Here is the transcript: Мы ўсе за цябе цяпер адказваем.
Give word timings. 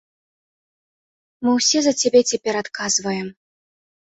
Мы 1.43 1.49
ўсе 1.57 1.79
за 1.89 1.93
цябе 2.01 2.21
цяпер 2.31 2.53
адказваем. 2.63 3.27